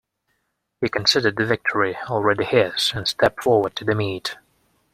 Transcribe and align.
He 0.81 0.89
considered 0.89 1.35
the 1.35 1.45
victory 1.45 1.95
already 2.07 2.43
his 2.43 2.91
and 2.95 3.07
stepped 3.07 3.43
forward 3.43 3.75
to 3.75 3.85
the 3.85 3.93
meat. 3.93 4.35